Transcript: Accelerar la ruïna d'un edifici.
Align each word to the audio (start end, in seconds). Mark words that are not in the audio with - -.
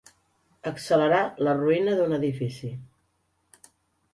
Accelerar 0.69 1.19
la 1.47 1.53
ruïna 1.59 1.93
d'un 2.01 2.17
edifici. 2.19 2.73